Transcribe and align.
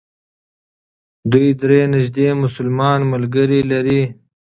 دوی 1.31 1.47
درې 1.61 1.81
نژدې 1.93 2.27
مسلمان 2.43 2.99
ملګري 3.13 3.61
لري. 3.71 4.01